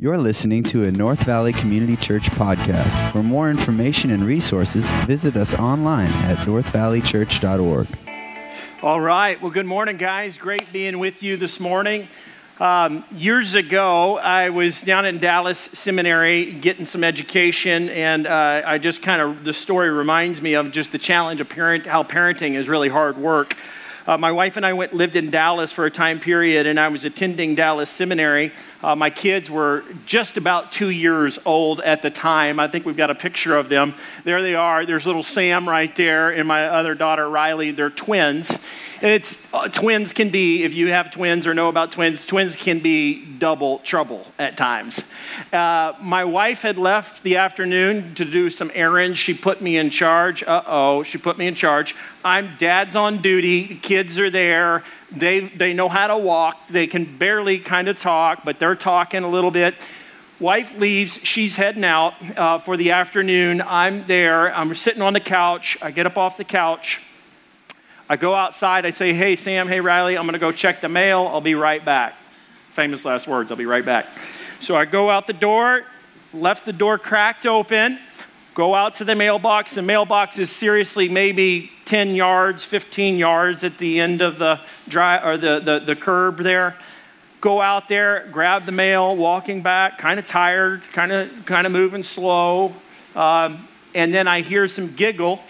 [0.00, 3.10] You're listening to a North Valley Community Church podcast.
[3.10, 7.88] For more information and resources, visit us online at northvalleychurch.org.
[8.80, 9.42] All right.
[9.42, 10.36] Well, good morning, guys.
[10.36, 12.06] Great being with you this morning.
[12.60, 18.78] Um, years ago, I was down in Dallas Seminary getting some education, and uh, I
[18.78, 22.54] just kind of, the story reminds me of just the challenge of parent, how parenting
[22.54, 23.56] is really hard work.
[24.08, 26.88] Uh, my wife and I went lived in Dallas for a time period, and I
[26.88, 28.52] was attending Dallas Seminary.
[28.82, 32.60] Uh, my kids were just about two years old at the time.
[32.60, 33.94] I think we've got a picture of them.
[34.22, 34.86] There they are.
[34.86, 37.72] There's little Sam right there, and my other daughter Riley.
[37.72, 38.56] They're twins.
[39.00, 42.56] And it's uh, twins can be, if you have twins or know about twins, twins
[42.56, 45.02] can be double trouble at times.
[45.52, 49.18] Uh, my wife had left the afternoon to do some errands.
[49.18, 50.42] She put me in charge.
[50.42, 51.94] Uh oh, she put me in charge.
[52.24, 53.68] I'm dad's on duty.
[53.68, 54.82] The kids are there.
[55.10, 56.68] They, they know how to walk.
[56.68, 59.74] They can barely kind of talk, but they're talking a little bit.
[60.38, 61.18] Wife leaves.
[61.22, 63.62] She's heading out uh, for the afternoon.
[63.62, 64.54] I'm there.
[64.54, 65.78] I'm sitting on the couch.
[65.82, 67.00] I get up off the couch.
[68.08, 68.86] I go outside.
[68.86, 71.26] I say, Hey, Sam, hey, Riley, I'm going to go check the mail.
[71.26, 72.14] I'll be right back.
[72.70, 73.50] Famous last words.
[73.50, 74.06] I'll be right back.
[74.60, 75.84] So I go out the door,
[76.32, 77.98] left the door cracked open,
[78.54, 79.74] go out to the mailbox.
[79.74, 85.18] The mailbox is seriously maybe 10 yards, 15 yards at the end of the dry
[85.24, 86.76] or the, the, the curb there.
[87.40, 91.72] Go out there, grab the mail, walking back, kind of tired, kind of kind of
[91.72, 92.74] moving slow.
[93.14, 95.40] Um, and then I hear some giggle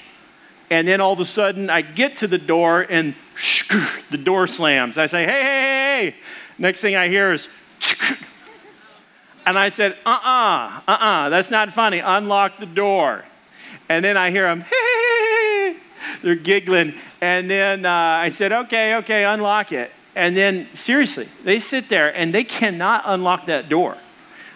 [0.70, 3.14] and then all of a sudden, I get to the door and
[4.10, 4.98] the door slams.
[4.98, 6.16] I say, hey, hey, hey, hey.
[6.58, 7.48] Next thing I hear is,
[9.46, 12.00] and I said, uh uh-uh, uh, uh-uh, that's not funny.
[12.00, 13.24] Unlock the door.
[13.88, 15.27] And then I hear them, hey,
[16.22, 16.94] they're giggling.
[17.20, 19.92] And then uh, I said, okay, okay, unlock it.
[20.14, 23.96] And then, seriously, they sit there and they cannot unlock that door.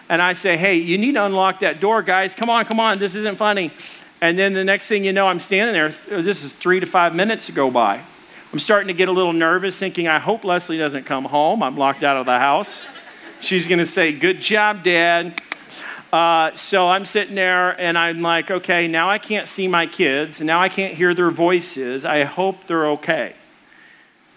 [0.09, 2.35] And I say, hey, you need to unlock that door, guys.
[2.35, 3.71] Come on, come on, this isn't funny.
[4.19, 6.21] And then the next thing you know, I'm standing there.
[6.21, 8.01] This is three to five minutes go by.
[8.51, 11.63] I'm starting to get a little nervous, thinking, I hope Leslie doesn't come home.
[11.63, 12.85] I'm locked out of the house.
[13.41, 15.41] She's going to say, Good job, Dad.
[16.13, 20.41] Uh, so I'm sitting there and I'm like, okay, now I can't see my kids
[20.41, 22.05] and now I can't hear their voices.
[22.05, 23.33] I hope they're okay.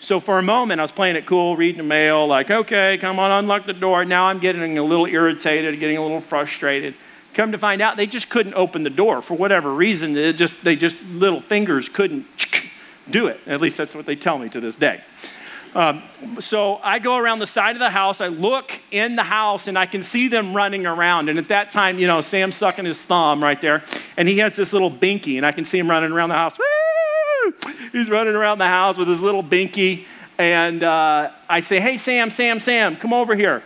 [0.01, 3.19] So for a moment, I was playing it cool, reading the mail, like, okay, come
[3.19, 4.07] on, unlock the door.
[4.07, 6.95] Now I'm getting a little irritated, getting a little frustrated.
[7.35, 10.15] Come to find out, they just couldn't open the door for whatever reason.
[10.35, 12.25] Just, they just little fingers couldn't
[13.11, 13.39] do it.
[13.47, 15.03] At least that's what they tell me to this day.
[15.77, 16.03] Um,
[16.41, 18.23] so I go around the side of the house.
[18.23, 21.29] I look in the house and I can see them running around.
[21.29, 23.83] And at that time, you know, Sam's sucking his thumb right there.
[24.17, 26.59] And he has this little binky, and I can see him running around the house.
[27.93, 30.07] He's running around the house with his little binky.
[30.39, 33.63] And uh, I say, Hey, Sam, Sam, Sam, come over here.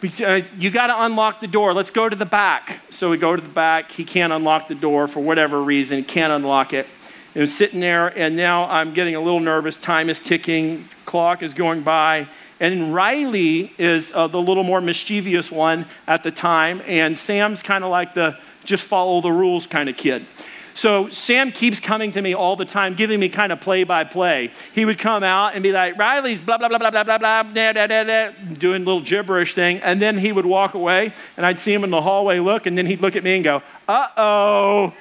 [0.00, 1.74] Uh, you got to unlock the door.
[1.74, 2.78] Let's go to the back.
[2.90, 3.90] So we go to the back.
[3.90, 5.98] He can't unlock the door for whatever reason.
[5.98, 6.86] He can't unlock it.
[7.34, 9.76] I'm sitting there, and now I'm getting a little nervous.
[9.76, 12.28] Time is ticking, clock is going by.
[12.60, 17.84] And Riley is uh, the little more mischievous one at the time, and Sam's kind
[17.84, 20.26] of like the just follow the rules kind of kid.
[20.74, 24.04] So Sam keeps coming to me all the time, giving me kind of play by
[24.04, 24.52] play.
[24.72, 27.42] He would come out and be like, Riley's blah, blah, blah, blah, blah, blah, blah,
[27.42, 29.80] da, da, da, da, doing little gibberish thing.
[29.80, 32.78] And then he would walk away, and I'd see him in the hallway look, and
[32.78, 34.94] then he'd look at me and go, uh oh.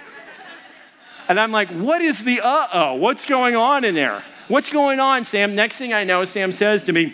[1.28, 2.94] And I'm like, what is the uh oh?
[2.96, 4.24] What's going on in there?
[4.48, 5.56] What's going on, Sam?
[5.56, 7.14] Next thing I know, Sam says to me,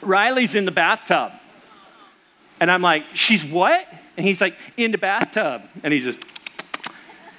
[0.00, 1.32] Riley's in the bathtub.
[2.60, 3.86] And I'm like, she's what?
[4.16, 5.62] And he's like, in the bathtub.
[5.82, 6.18] And he's just,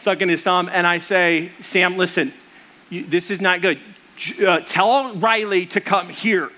[0.06, 2.32] sucking his thumb, and I say, Sam, listen,
[2.92, 3.80] you, this is not good.
[4.40, 6.52] Uh, tell Riley to come here.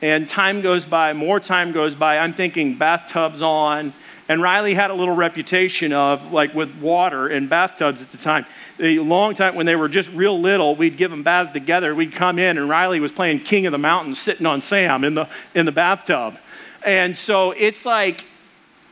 [0.00, 2.18] And time goes by, more time goes by.
[2.18, 3.92] I'm thinking bathtubs on.
[4.28, 8.44] And Riley had a little reputation of, like with water and bathtubs at the time.
[8.80, 11.94] A long time when they were just real little, we'd give them baths together.
[11.94, 15.14] We'd come in, and Riley was playing King of the Mountain sitting on Sam in
[15.14, 16.38] the, in the bathtub.
[16.84, 18.24] And so it's like,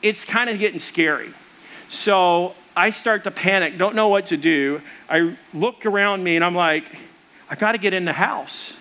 [0.02, 1.30] it's kind of getting scary.
[1.88, 4.82] So I start to panic, don't know what to do.
[5.08, 6.84] I look around me and I'm like,
[7.50, 8.74] I got to get in the house.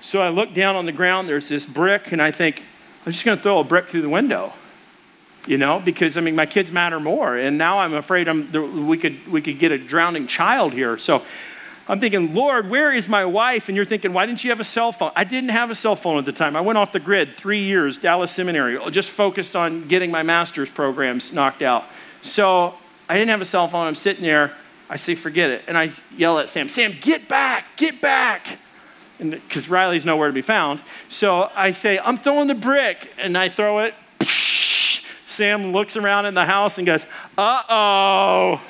[0.00, 2.62] So I look down on the ground, there's this brick, and I think,
[3.04, 4.52] I'm just going to throw a brick through the window.
[5.46, 7.36] You know, because I mean, my kids matter more.
[7.36, 8.50] And now I'm afraid I'm,
[8.86, 10.98] we, could, we could get a drowning child here.
[10.98, 11.22] So
[11.88, 13.68] I'm thinking, Lord, where is my wife?
[13.68, 15.12] And you're thinking, why didn't you have a cell phone?
[15.14, 16.56] I didn't have a cell phone at the time.
[16.56, 20.68] I went off the grid three years, Dallas Seminary, just focused on getting my master's
[20.68, 21.84] programs knocked out.
[22.22, 22.74] So
[23.08, 23.86] I didn't have a cell phone.
[23.86, 24.52] I'm sitting there.
[24.90, 25.62] I say, forget it.
[25.68, 28.58] And I yell at Sam, Sam, get back, get back.
[29.18, 30.80] Because Riley's nowhere to be found.
[31.08, 33.12] So I say, I'm throwing the brick.
[33.16, 33.94] And I throw it,
[35.36, 37.04] Sam looks around in the house and goes,
[37.36, 38.62] uh oh.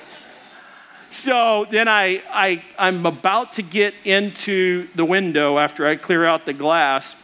[1.11, 6.45] So then I, I, I'm about to get into the window after I clear out
[6.45, 7.15] the glass.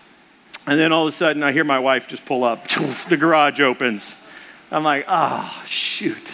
[0.66, 2.68] And then all of a sudden, I hear my wife just pull up.
[3.08, 4.14] The garage opens.
[4.70, 6.32] I'm like, oh, shoot.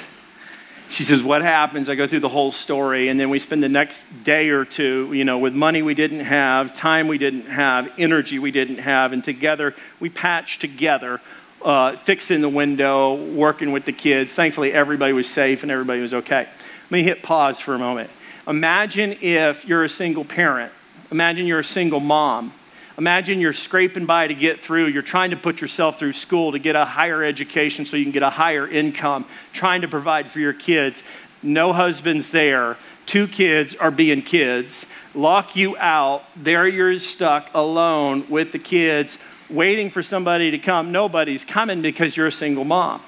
[0.90, 1.88] She says, What happens?
[1.88, 5.11] I go through the whole story, and then we spend the next day or two,
[5.12, 9.12] you know, with money we didn't have, time we didn't have, energy we didn't have,
[9.12, 11.20] and together we patched together,
[11.62, 14.32] uh, fixing the window, working with the kids.
[14.32, 16.49] Thankfully, everybody was safe and everybody was okay.
[16.84, 18.10] Let me hit pause for a moment.
[18.46, 20.72] Imagine if you're a single parent,
[21.10, 22.52] imagine you're a single mom
[22.99, 24.87] Imagine you're scraping by to get through.
[24.87, 28.11] You're trying to put yourself through school to get a higher education so you can
[28.11, 31.04] get a higher income, trying to provide for your kids.
[31.40, 32.76] No husband's there.
[33.06, 34.84] Two kids are being kids.
[35.14, 36.25] Lock you out.
[36.34, 39.16] There you're stuck alone with the kids,
[39.50, 40.92] waiting for somebody to come.
[40.92, 43.02] Nobody's coming because you're a single mom.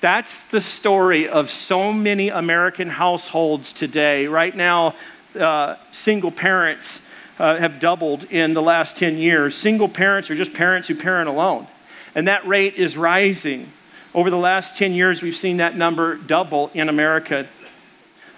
[0.00, 4.26] That's the story of so many American households today.
[4.26, 4.94] Right now,
[5.38, 7.00] uh, single parents
[7.38, 9.54] uh, have doubled in the last 10 years.
[9.54, 11.66] Single parents are just parents who parent alone.
[12.14, 13.72] And that rate is rising.
[14.14, 17.46] Over the last 10 years, we've seen that number double in America.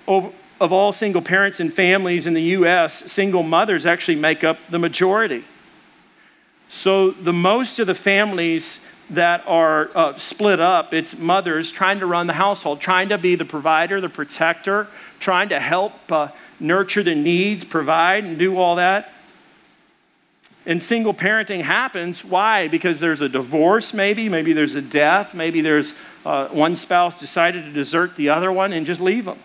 [0.07, 0.31] Over,
[0.61, 4.79] of all single parents and families in the U.S., single mothers actually make up the
[4.79, 5.45] majority.
[6.69, 8.79] So, the most of the families
[9.11, 13.35] that are uh, split up, it's mothers trying to run the household, trying to be
[13.35, 14.87] the provider, the protector,
[15.19, 16.29] trying to help uh,
[16.61, 19.13] nurture the needs, provide, and do all that.
[20.67, 22.23] And single parenting happens.
[22.23, 22.69] Why?
[22.69, 24.29] Because there's a divorce, maybe.
[24.29, 25.33] Maybe there's a death.
[25.33, 25.95] Maybe there's
[26.27, 29.39] uh, one spouse decided to desert the other one and just leave them.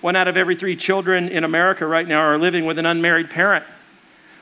[0.00, 3.28] One out of every three children in America right now are living with an unmarried
[3.28, 3.64] parent.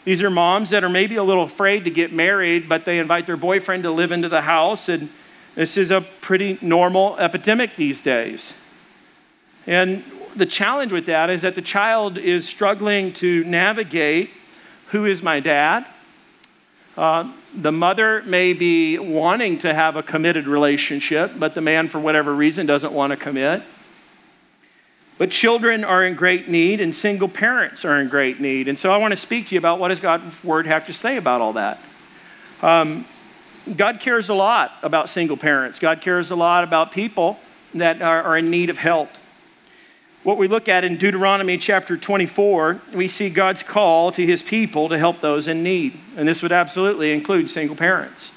[0.05, 3.27] These are moms that are maybe a little afraid to get married, but they invite
[3.27, 4.89] their boyfriend to live into the house.
[4.89, 5.11] And
[5.55, 8.55] this is a pretty normal epidemic these days.
[9.67, 10.03] And
[10.35, 14.31] the challenge with that is that the child is struggling to navigate
[14.89, 15.85] who is my dad.
[16.97, 21.99] Uh, the mother may be wanting to have a committed relationship, but the man, for
[21.99, 23.63] whatever reason, doesn't want to commit.
[25.19, 28.69] But children are in great need, and single parents are in great need.
[28.69, 30.93] And so I want to speak to you about what does God's word have to
[30.93, 31.81] say about all that.
[32.63, 33.05] Um,
[33.77, 35.79] God cares a lot about single parents.
[35.79, 37.39] God cares a lot about people
[37.75, 39.11] that are, are in need of help
[40.29, 44.89] what we look at in Deuteronomy chapter 24, we see God's call to his people
[44.91, 45.99] to help those in need.
[46.19, 48.31] And this would absolutely include single parents.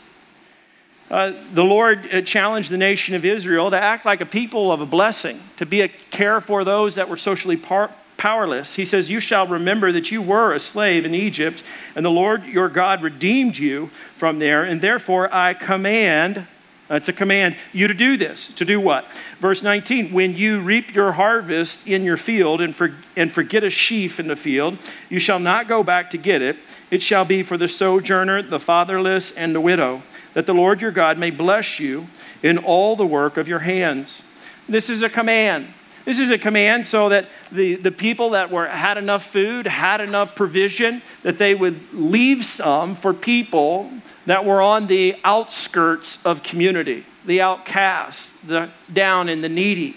[1.12, 4.80] Uh, the Lord uh, challenged the nation of Israel to act like a people of
[4.80, 8.76] a blessing, to be a care for those that were socially par- powerless.
[8.76, 11.64] He says, You shall remember that you were a slave in Egypt,
[11.98, 16.48] and the Lord your God redeemed you from there, and therefore I command
[16.92, 18.48] a command you to do this.
[18.48, 19.06] To do what?
[19.40, 23.70] Verse 19 When you reap your harvest in your field and, for, and forget a
[23.70, 24.78] sheaf in the field,
[25.10, 26.58] you shall not go back to get it.
[26.90, 30.92] It shall be for the sojourner, the fatherless, and the widow, that the Lord your
[30.92, 32.08] God may bless you
[32.42, 34.22] in all the work of your hands.
[34.68, 35.68] This is a command.
[36.06, 40.02] This is a command so that the, the people that were, had enough food, had
[40.02, 43.92] enough provision, that they would leave some for people
[44.26, 49.96] that were on the outskirts of community, the outcast, the down and the needy.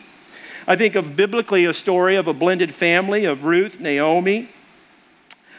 [0.67, 4.49] I think of biblically a story of a blended family of Ruth, Naomi.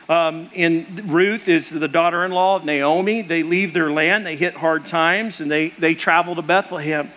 [0.08, 3.22] Um, and Ruth is the daughter in law of Naomi.
[3.22, 7.12] They leave their land, they hit hard times, and they, they travel to Bethlehem.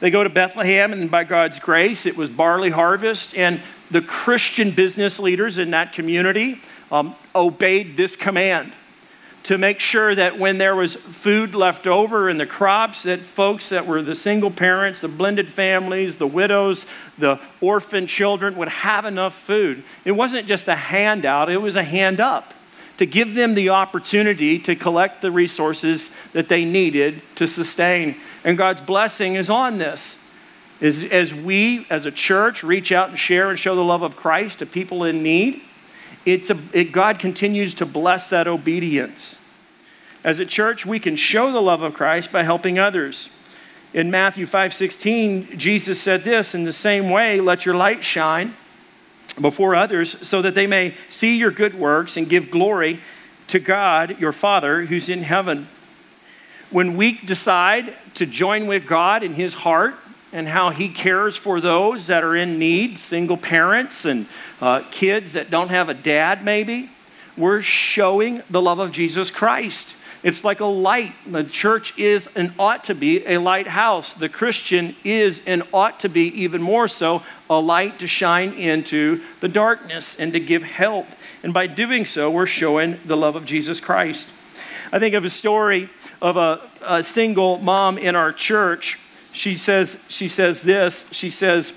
[0.00, 3.36] They go to Bethlehem, and by God's grace, it was barley harvest.
[3.36, 8.72] And the Christian business leaders in that community um, obeyed this command
[9.46, 13.68] to make sure that when there was food left over in the crops that folks
[13.68, 16.84] that were the single parents the blended families the widows
[17.16, 19.84] the orphan children would have enough food.
[20.04, 22.54] It wasn't just a handout it was a hand up
[22.96, 28.16] to give them the opportunity to collect the resources that they needed to sustain.
[28.42, 30.18] And god's blessing is on this.
[30.80, 34.16] As, as we as a church reach out and share and show the love of
[34.16, 35.62] christ to people in need
[36.26, 39.36] it's a, it, God continues to bless that obedience.
[40.24, 43.30] As a church, we can show the love of Christ by helping others.
[43.94, 48.54] In Matthew 5:16, Jesus said this, in the same way, let your light shine
[49.40, 53.00] before others so that they may see your good works and give glory
[53.46, 55.68] to God, your Father, who's in heaven.
[56.70, 59.94] When we decide to join with God in his heart
[60.32, 64.26] and how he cares for those that are in need, single parents and
[64.60, 66.90] uh, kids that don't have a dad, maybe,
[67.36, 69.94] we're showing the love of Jesus Christ.
[70.22, 71.12] It's like a light.
[71.26, 74.14] The church is and ought to be a lighthouse.
[74.14, 79.20] The Christian is and ought to be even more so a light to shine into
[79.40, 81.06] the darkness and to give help.
[81.42, 84.32] And by doing so, we're showing the love of Jesus Christ.
[84.92, 85.90] I think of a story
[86.22, 88.98] of a, a single mom in our church.
[89.36, 91.04] She says, she says this.
[91.12, 91.74] She says,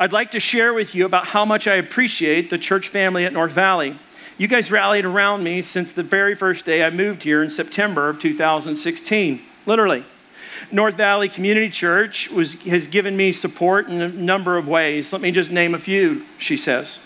[0.00, 3.34] I'd like to share with you about how much I appreciate the church family at
[3.34, 3.98] North Valley.
[4.38, 8.08] You guys rallied around me since the very first day I moved here in September
[8.08, 10.06] of 2016, literally.
[10.72, 15.12] North Valley Community Church was, has given me support in a number of ways.
[15.12, 17.00] Let me just name a few, she says.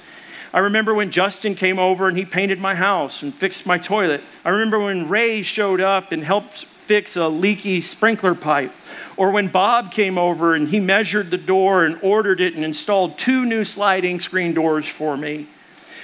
[0.54, 4.20] I remember when Justin came over and he painted my house and fixed my toilet.
[4.44, 8.72] I remember when Ray showed up and helped fix a leaky sprinkler pipe.
[9.16, 13.16] Or when Bob came over and he measured the door and ordered it and installed
[13.16, 15.46] two new sliding screen doors for me.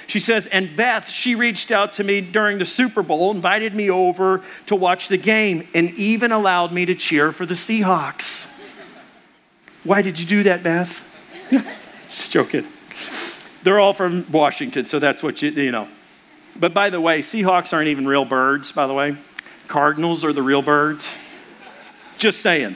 [0.07, 3.89] She says, and Beth, she reached out to me during the Super Bowl, invited me
[3.89, 8.49] over to watch the game, and even allowed me to cheer for the Seahawks.
[9.83, 11.03] Why did you do that, Beth?
[12.07, 12.65] Just joking.
[13.63, 15.89] They're all from Washington, so that's what you, you know.
[16.57, 19.17] But by the way, Seahawks aren't even real birds, by the way.
[19.67, 21.15] Cardinals are the real birds.
[22.17, 22.75] Just saying.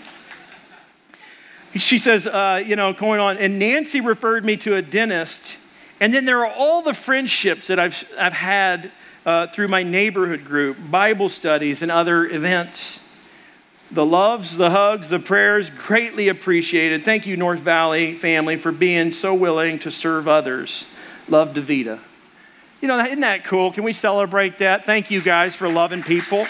[1.75, 5.57] She says, uh, you know, going on, and Nancy referred me to a dentist
[6.01, 8.91] and then there are all the friendships that I've, I've had
[9.23, 12.99] uh, through my neighborhood group, Bible studies, and other events.
[13.91, 17.05] The loves, the hugs, the prayers, greatly appreciated.
[17.05, 20.87] Thank you, North Valley family, for being so willing to serve others.
[21.29, 21.99] Love Davita.
[22.81, 23.71] You know, isn't that cool?
[23.71, 24.85] Can we celebrate that?
[24.85, 26.47] Thank you guys for loving people.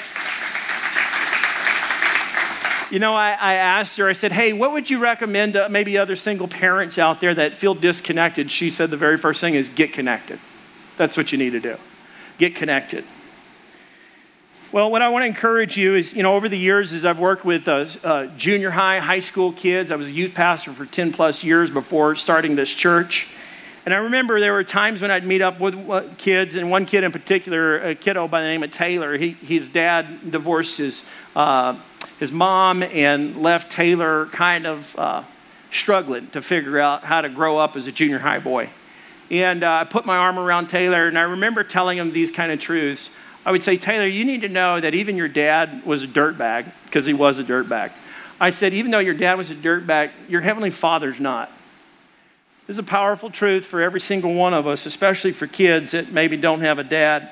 [2.91, 5.97] You know, I, I, asked her, I said, hey, what would you recommend to maybe
[5.97, 8.51] other single parents out there that feel disconnected?
[8.51, 10.39] She said the very first thing is get connected.
[10.97, 11.77] That's what you need to do.
[12.37, 13.05] Get connected.
[14.73, 17.17] Well, what I want to encourage you is, you know, over the years, as I've
[17.17, 20.85] worked with uh, uh, junior high, high school kids, I was a youth pastor for
[20.85, 23.29] 10 plus years before starting this church.
[23.85, 26.85] And I remember there were times when I'd meet up with uh, kids, and one
[26.85, 31.03] kid in particular, a kiddo by the name of Taylor, he, his dad divorced his
[31.37, 31.75] uh,
[32.21, 35.23] his mom and left Taylor kind of uh,
[35.71, 38.69] struggling to figure out how to grow up as a junior high boy.
[39.31, 42.51] And uh, I put my arm around Taylor, and I remember telling him these kind
[42.51, 43.09] of truths.
[43.43, 46.71] I would say, Taylor, you need to know that even your dad was a dirtbag,
[46.85, 47.91] because he was a dirtbag.
[48.39, 51.51] I said, even though your dad was a dirtbag, your heavenly father's not.
[52.67, 56.11] This is a powerful truth for every single one of us, especially for kids that
[56.11, 57.29] maybe don't have a dad.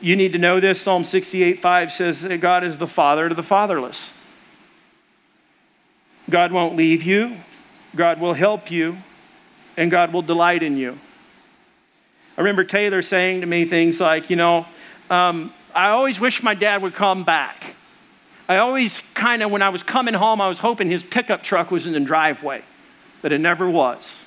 [0.00, 0.80] You need to know this.
[0.80, 4.12] Psalm 68 5 says that God is the father to the fatherless.
[6.28, 7.36] God won't leave you,
[7.94, 8.98] God will help you,
[9.76, 10.98] and God will delight in you.
[12.36, 14.66] I remember Taylor saying to me things like, you know,
[15.08, 17.74] um, I always wish my dad would come back.
[18.48, 21.70] I always kind of, when I was coming home, I was hoping his pickup truck
[21.70, 22.62] was in the driveway,
[23.22, 24.24] but it never was.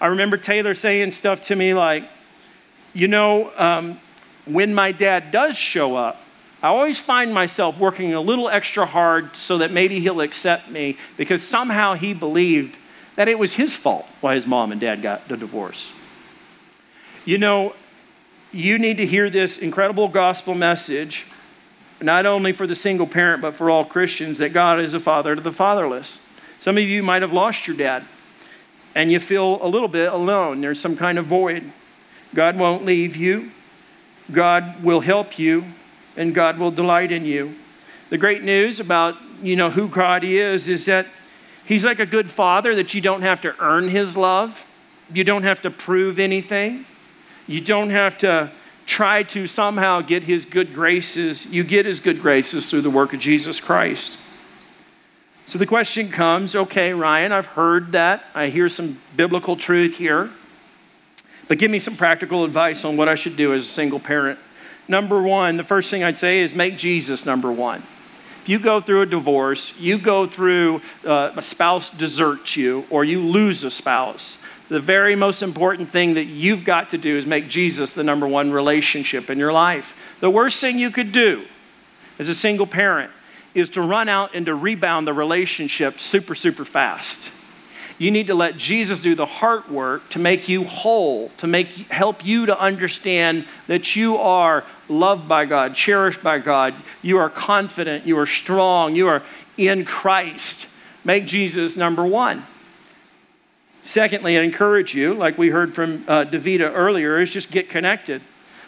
[0.00, 2.04] I remember Taylor saying stuff to me like,
[2.92, 3.98] you know, um,
[4.46, 6.20] when my dad does show up,
[6.62, 10.96] I always find myself working a little extra hard so that maybe he'll accept me
[11.16, 12.78] because somehow he believed
[13.16, 15.92] that it was his fault why his mom and dad got the divorce.
[17.24, 17.74] You know,
[18.52, 21.26] you need to hear this incredible gospel message,
[22.00, 25.34] not only for the single parent, but for all Christians, that God is a father
[25.34, 26.20] to the fatherless.
[26.60, 28.04] Some of you might have lost your dad,
[28.94, 30.60] and you feel a little bit alone.
[30.60, 31.70] There's some kind of void.
[32.34, 33.50] God won't leave you.
[34.30, 35.64] God will help you
[36.16, 37.54] and God will delight in you.
[38.10, 41.06] The great news about, you know, who God is is that
[41.64, 44.68] he's like a good father that you don't have to earn his love.
[45.12, 46.84] You don't have to prove anything.
[47.46, 48.50] You don't have to
[48.86, 51.46] try to somehow get his good graces.
[51.46, 54.18] You get his good graces through the work of Jesus Christ.
[55.46, 58.24] So the question comes okay, Ryan, I've heard that.
[58.34, 60.30] I hear some biblical truth here.
[61.48, 64.38] But give me some practical advice on what I should do as a single parent.
[64.88, 67.82] Number one, the first thing I'd say is make Jesus number one.
[68.42, 73.04] If you go through a divorce, you go through uh, a spouse deserts you, or
[73.04, 74.38] you lose a spouse,
[74.68, 78.26] the very most important thing that you've got to do is make Jesus the number
[78.26, 79.96] one relationship in your life.
[80.20, 81.44] The worst thing you could do
[82.18, 83.10] as a single parent
[83.54, 87.32] is to run out and to rebound the relationship super, super fast.
[87.98, 91.68] You need to let Jesus do the heart work to make you whole, to make
[91.90, 96.74] help you to understand that you are loved by God, cherished by God.
[97.00, 99.22] You are confident, you are strong, you are
[99.56, 100.66] in Christ.
[101.04, 102.44] Make Jesus number one.
[103.82, 108.20] Secondly, I encourage you, like we heard from uh, Davita earlier, is just get connected.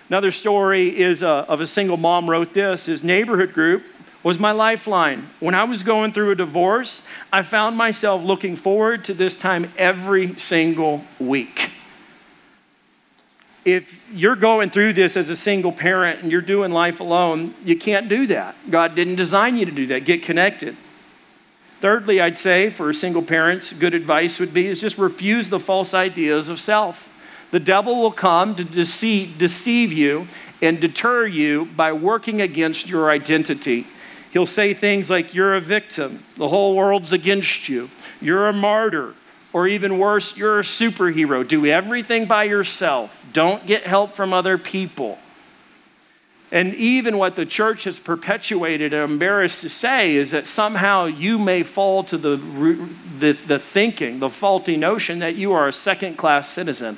[0.08, 2.86] Another story is uh, of a single mom wrote this.
[2.86, 3.84] His neighborhood group
[4.28, 5.26] was my lifeline.
[5.40, 7.00] When I was going through a divorce,
[7.32, 11.70] I found myself looking forward to this time every single week.
[13.64, 17.74] If you're going through this as a single parent and you're doing life alone, you
[17.74, 18.54] can't do that.
[18.68, 20.04] God didn't design you to do that.
[20.04, 20.76] Get connected.
[21.80, 25.94] Thirdly, I'd say for single parents, good advice would be is just refuse the false
[25.94, 27.08] ideas of self.
[27.50, 30.26] The devil will come to deceive, deceive you
[30.60, 33.86] and deter you by working against your identity.
[34.30, 39.14] He'll say things like, You're a victim, the whole world's against you, you're a martyr,
[39.52, 41.46] or even worse, you're a superhero.
[41.46, 45.18] Do everything by yourself, don't get help from other people.
[46.50, 51.38] And even what the church has perpetuated, I'm embarrassed to say, is that somehow you
[51.38, 52.36] may fall to the,
[53.18, 56.96] the, the thinking, the faulty notion that you are a second class citizen.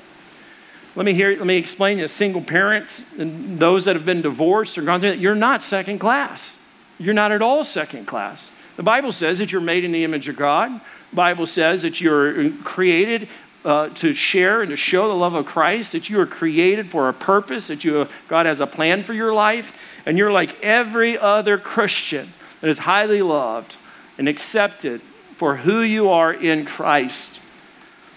[0.94, 2.12] Let me hear, let me explain this.
[2.12, 5.99] Single parents and those that have been divorced or gone through that, you're not second
[5.99, 6.56] class.
[7.00, 8.50] You're not at all second class.
[8.76, 10.71] The Bible says that you're made in the image of God.
[11.11, 13.28] The Bible says that you're created
[13.64, 17.09] uh, to share and to show the love of Christ, that you are created for
[17.09, 19.76] a purpose, that you, God has a plan for your life,
[20.07, 23.76] and you're like every other Christian that is highly loved
[24.19, 25.00] and accepted
[25.37, 27.40] for who you are in Christ.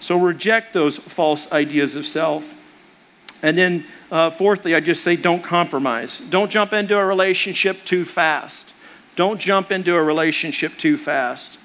[0.00, 2.54] So reject those false ideas of self.
[3.42, 6.20] And then, uh, fourthly, I just say don't compromise.
[6.28, 8.73] Don't jump into a relationship too fast.
[9.16, 11.58] Don't jump into a relationship too fast.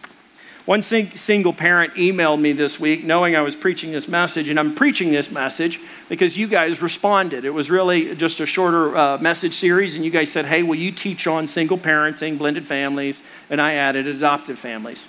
[0.65, 4.59] One sing- single parent emailed me this week knowing I was preaching this message, and
[4.59, 5.79] I'm preaching this message
[6.09, 7.43] because you guys responded.
[7.43, 10.75] It was really just a shorter uh, message series, and you guys said, Hey, will
[10.75, 13.23] you teach on single parenting, blended families?
[13.49, 15.07] And I added adoptive families.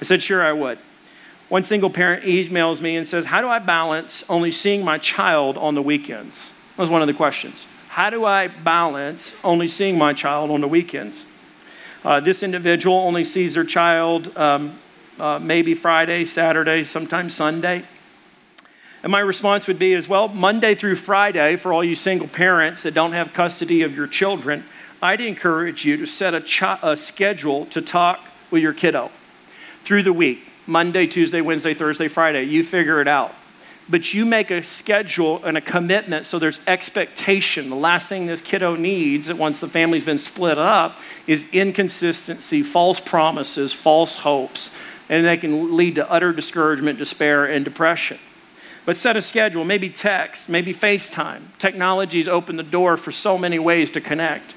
[0.00, 0.78] I said, Sure, I would.
[1.50, 5.58] One single parent emails me and says, How do I balance only seeing my child
[5.58, 6.54] on the weekends?
[6.76, 7.66] That was one of the questions.
[7.88, 11.26] How do I balance only seeing my child on the weekends?
[12.04, 14.76] Uh, this individual only sees their child um,
[15.20, 17.84] uh, maybe Friday, Saturday, sometimes Sunday.
[19.02, 22.82] And my response would be as well, Monday through Friday, for all you single parents
[22.82, 24.64] that don't have custody of your children,
[25.00, 29.10] I'd encourage you to set a, ch- a schedule to talk with your kiddo
[29.84, 32.44] through the week Monday, Tuesday, Wednesday, Thursday, Friday.
[32.44, 33.34] You figure it out
[33.88, 37.68] but you make a schedule and a commitment so there's expectation.
[37.70, 43.00] The last thing this kiddo needs once the family's been split up is inconsistency, false
[43.00, 44.70] promises, false hopes,
[45.08, 48.18] and they can lead to utter discouragement, despair, and depression.
[48.84, 51.42] But set a schedule, maybe text, maybe FaceTime.
[51.58, 54.54] Technology's opened the door for so many ways to connect.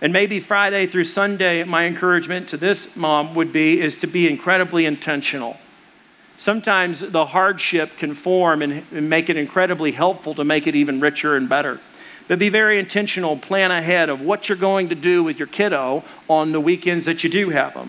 [0.00, 4.28] And maybe Friday through Sunday, my encouragement to this mom would be is to be
[4.28, 5.58] incredibly intentional
[6.44, 11.00] Sometimes the hardship can form and, and make it incredibly helpful to make it even
[11.00, 11.80] richer and better.
[12.28, 16.04] But be very intentional, plan ahead of what you're going to do with your kiddo
[16.28, 17.88] on the weekends that you do have them.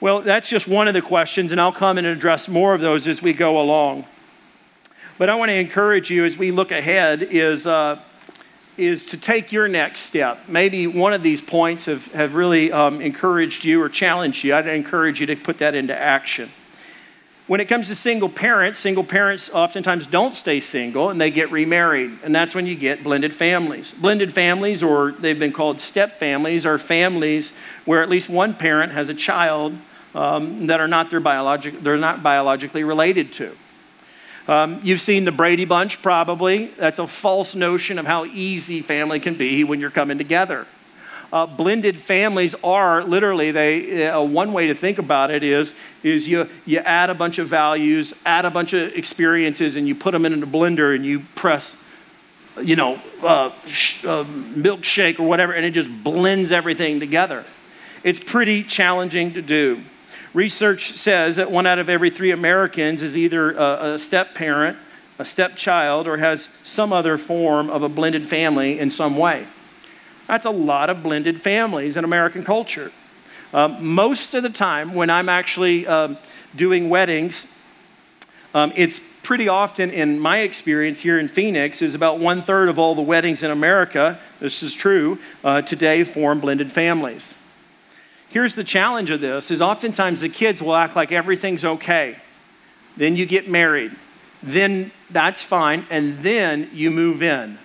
[0.00, 3.06] Well, that's just one of the questions, and I'll come and address more of those
[3.06, 4.06] as we go along.
[5.18, 8.00] But I want to encourage you as we look ahead is, uh,
[8.78, 10.48] is to take your next step.
[10.48, 14.54] Maybe one of these points have, have really um, encouraged you or challenged you.
[14.54, 16.50] I'd encourage you to put that into action.
[17.48, 21.50] When it comes to single parents, single parents oftentimes don't stay single and they get
[21.50, 22.18] remarried.
[22.22, 23.92] And that's when you get blended families.
[23.92, 27.52] Blended families, or they've been called step families, are families
[27.86, 29.74] where at least one parent has a child
[30.14, 33.56] um, that are not their biologic, they're not biologically related to.
[34.46, 36.66] Um, you've seen the Brady Bunch, probably.
[36.76, 40.66] That's a false notion of how easy family can be when you're coming together.
[41.30, 46.26] Uh, blended families are literally they uh, one way to think about it is is
[46.26, 50.12] you you add a bunch of values add a bunch of experiences and you put
[50.12, 51.76] them in a blender and you press
[52.62, 57.44] you know uh, sh- uh, milkshake or whatever and it just blends everything together.
[58.02, 59.82] It's pretty challenging to do.
[60.32, 64.78] Research says that one out of every three americans is either a, a step parent
[65.18, 69.46] a stepchild or has some other form of a blended family in some way
[70.28, 72.92] that's a lot of blended families in American culture.
[73.52, 76.18] Um, most of the time, when I'm actually um,
[76.54, 77.46] doing weddings,
[78.54, 82.78] um, it's pretty often, in my experience here in Phoenix, is about one third of
[82.78, 87.34] all the weddings in America, this is true, uh, today form blended families.
[88.28, 92.16] Here's the challenge of this is oftentimes the kids will act like everything's okay.
[92.96, 93.96] Then you get married.
[94.42, 95.86] Then that's fine.
[95.88, 97.58] And then you move in.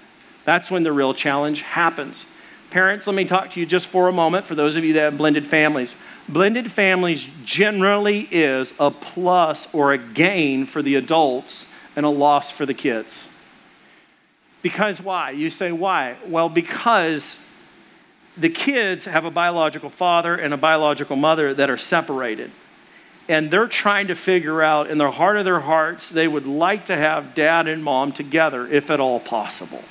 [0.45, 2.25] That's when the real challenge happens.
[2.73, 5.01] Parents, let me talk to you just for a moment for those of you that
[5.01, 5.95] have blended families.
[6.27, 12.49] Blended families generally is a plus or a gain for the adults and a loss
[12.49, 13.29] for the kids.
[14.63, 15.29] Because why?
[15.29, 16.15] You say, why?
[16.25, 17.37] Well, because
[18.35, 22.49] the kids have a biological father and a biological mother that are separated.
[23.29, 26.87] And they're trying to figure out, in the heart of their hearts, they would like
[26.87, 29.83] to have dad and mom together, if at all possible.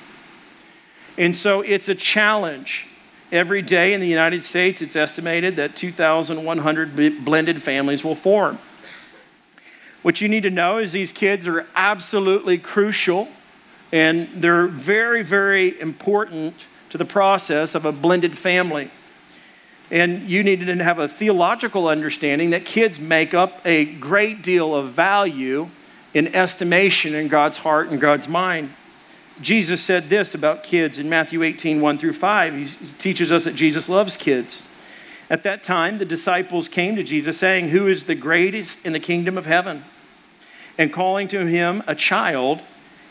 [1.18, 2.87] And so it's a challenge.
[3.31, 8.59] Every day in the United States, it's estimated that 2,100 blended families will form.
[10.03, 13.29] What you need to know is these kids are absolutely crucial
[13.92, 16.55] and they're very, very important
[16.90, 18.90] to the process of a blended family.
[19.90, 24.75] And you need to have a theological understanding that kids make up a great deal
[24.75, 25.68] of value
[26.14, 28.70] in estimation in God's heart and God's mind.
[29.42, 32.55] Jesus said this about kids in Matthew 18, 1 through 5.
[32.55, 32.66] He
[32.98, 34.62] teaches us that Jesus loves kids.
[35.28, 39.00] At that time, the disciples came to Jesus saying, Who is the greatest in the
[39.00, 39.85] kingdom of heaven?
[40.78, 42.61] And calling to him a child,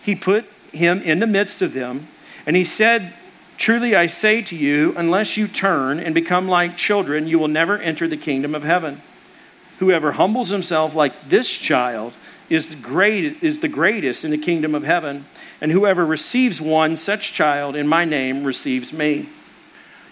[0.02, 2.08] he put him in the midst of them,
[2.46, 3.14] and he said,
[3.58, 7.78] Truly I say to you, unless you turn and become like children, you will never
[7.78, 9.02] enter the kingdom of heaven.
[9.78, 12.14] Whoever humbles himself like this child
[12.52, 15.26] is the, great, is the greatest in the kingdom of heaven,
[15.62, 19.30] and whoever receives one such child in my name receives me.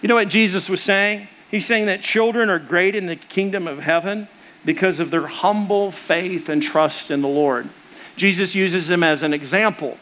[0.01, 1.27] You know what Jesus was saying?
[1.51, 4.29] He's saying that children are great in the kingdom of heaven
[4.63, 7.67] because of their humble faith and trust in the Lord.
[8.15, 9.97] Jesus uses them as an example.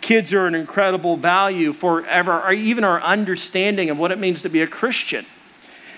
[0.00, 4.48] Kids are an incredible value for ever, even our understanding of what it means to
[4.48, 5.24] be a Christian.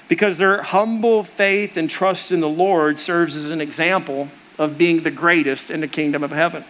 [0.07, 5.03] Because their humble faith and trust in the Lord serves as an example of being
[5.03, 6.65] the greatest in the kingdom of heaven.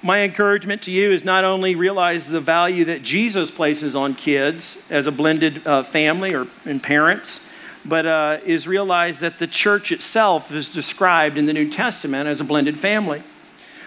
[0.00, 4.78] My encouragement to you is not only realize the value that Jesus places on kids
[4.90, 7.40] as a blended uh, family or in parents,
[7.84, 12.40] but uh, is realize that the church itself is described in the New Testament as
[12.40, 13.22] a blended family.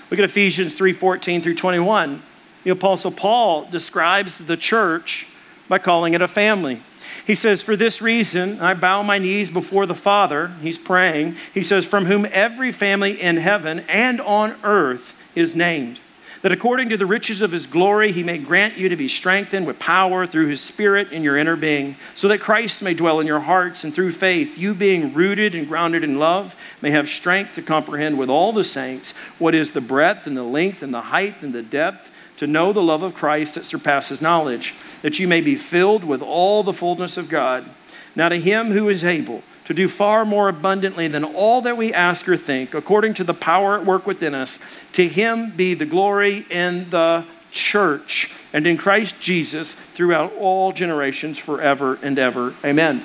[0.09, 2.21] Look at Ephesians 3:14 through 21.
[2.63, 5.27] The apostle Paul describes the church
[5.69, 6.81] by calling it a family.
[7.25, 10.51] He says, For this reason, I bow my knees before the Father.
[10.61, 11.35] He's praying.
[11.53, 15.99] He says, From whom every family in heaven and on earth is named
[16.41, 19.67] that according to the riches of his glory, he may grant you to be strengthened
[19.67, 23.27] with power through his Spirit in your inner being, so that Christ may dwell in
[23.27, 27.55] your hearts, and through faith, you being rooted and grounded in love, may have strength
[27.55, 31.01] to comprehend with all the saints what is the breadth and the length and the
[31.01, 32.10] height and the depth,
[32.41, 34.73] to know the love of Christ that surpasses knowledge,
[35.03, 37.69] that you may be filled with all the fullness of God.
[38.15, 41.93] Now to him who is able, to do far more abundantly than all that we
[41.93, 44.57] ask or think, according to the power at work within us.
[44.93, 51.37] To him be the glory in the church and in Christ Jesus throughout all generations,
[51.37, 52.55] forever and ever.
[52.65, 53.03] Amen.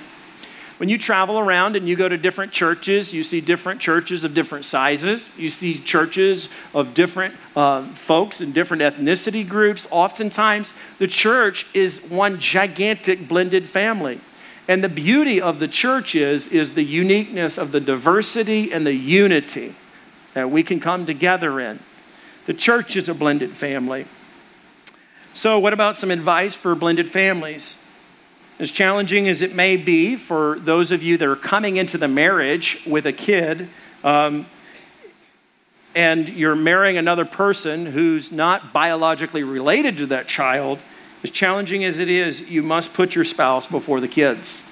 [0.78, 4.34] When you travel around and you go to different churches, you see different churches of
[4.34, 5.30] different sizes.
[5.36, 9.86] You see churches of different uh, folks and different ethnicity groups.
[9.90, 14.20] Oftentimes, the church is one gigantic blended family.
[14.68, 18.94] And the beauty of the church is, is the uniqueness of the diversity and the
[18.94, 19.74] unity
[20.34, 21.78] that we can come together in.
[22.44, 24.06] The church is a blended family.
[25.32, 27.78] So, what about some advice for blended families?
[28.58, 32.08] As challenging as it may be for those of you that are coming into the
[32.08, 33.68] marriage with a kid,
[34.02, 34.46] um,
[35.94, 40.78] and you're marrying another person who's not biologically related to that child,
[41.22, 44.62] as challenging as it is, you must put your spouse before the kids.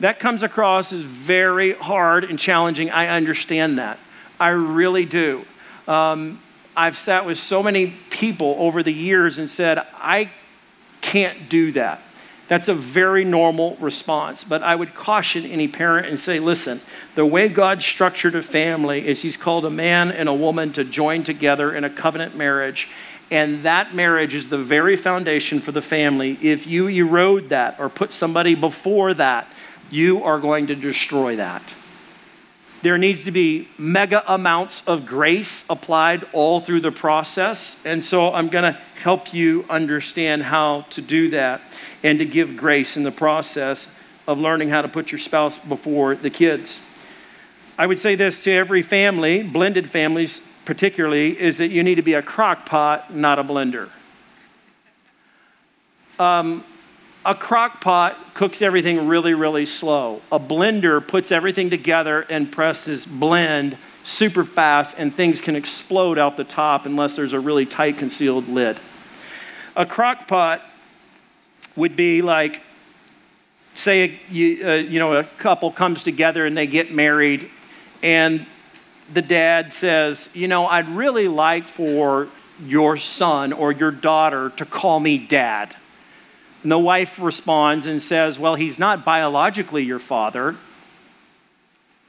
[0.00, 2.90] That comes across as very hard and challenging.
[2.90, 3.98] I understand that.
[4.40, 5.44] I really do.
[5.86, 6.40] Um,
[6.76, 10.30] I've sat with so many people over the years and said, I
[11.00, 12.00] can't do that.
[12.52, 14.44] That's a very normal response.
[14.44, 16.82] But I would caution any parent and say, listen,
[17.14, 20.84] the way God structured a family is He's called a man and a woman to
[20.84, 22.90] join together in a covenant marriage.
[23.30, 26.36] And that marriage is the very foundation for the family.
[26.42, 29.50] If you erode that or put somebody before that,
[29.90, 31.74] you are going to destroy that.
[32.82, 37.80] There needs to be mega amounts of grace applied all through the process.
[37.86, 41.62] And so I'm going to help you understand how to do that
[42.02, 43.88] and to give grace in the process
[44.26, 46.80] of learning how to put your spouse before the kids.
[47.78, 52.02] I would say this to every family, blended families particularly is that you need to
[52.02, 53.88] be a crock pot, not a blender.
[56.18, 56.64] Um,
[57.24, 60.20] a crock pot cooks everything really, really slow.
[60.30, 66.36] A blender puts everything together and presses blend super fast, and things can explode out
[66.36, 68.78] the top unless there's a really tight concealed lid.
[69.76, 70.66] A crock pot
[71.76, 72.62] would be like,
[73.74, 77.48] say, you, uh, you know, a couple comes together and they get married,
[78.02, 78.46] and
[79.12, 82.28] the dad says, You know, I'd really like for
[82.64, 85.74] your son or your daughter to call me dad?
[86.62, 90.56] And the wife responds and says, Well, he's not biologically your father.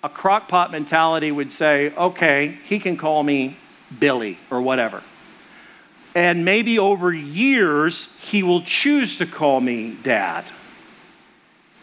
[0.04, 3.58] A crockpot mentality would say, Okay, he can call me
[4.00, 5.02] Billy or whatever.
[6.16, 10.46] And maybe over years, he will choose to call me dad.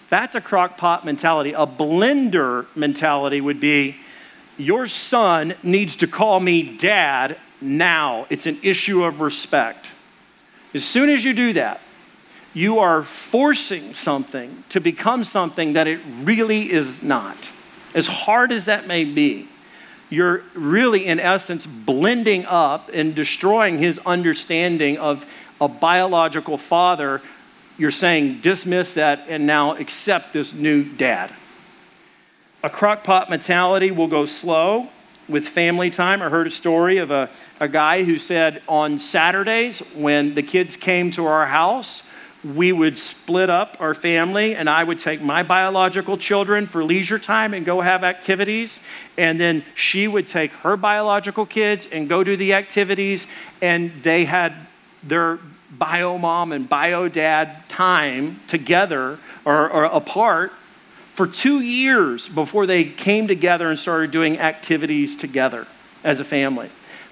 [0.09, 1.53] That's a crockpot mentality.
[1.53, 3.97] A blender mentality would be,
[4.57, 8.27] Your son needs to call me dad now.
[8.31, 9.93] It's an issue of respect.
[10.75, 11.81] As soon as you do that,
[12.53, 17.51] you are forcing something to become something that it really is not.
[17.95, 19.49] As hard as that may be,
[20.11, 25.25] you're really, in essence, blending up and destroying his understanding of
[25.61, 27.23] a biological father.
[27.79, 31.33] You're saying, dismiss that and now accept this new dad.
[32.63, 34.89] A crockpot mentality will go slow
[35.29, 36.21] with family time.
[36.21, 40.77] I heard a story of a, a guy who said on Saturdays when the kids
[40.77, 42.03] came to our house,
[42.43, 47.19] we would split up our family, and I would take my biological children for leisure
[47.19, 48.81] time and go have activities.
[49.19, 53.27] And then she would take her biological kids and go do the activities.
[53.61, 54.55] And they had
[55.03, 55.39] their
[55.71, 60.53] bio mom and bio dad time together or, or apart
[61.15, 65.67] for two years before they came together and started doing activities together
[66.03, 66.71] as a family.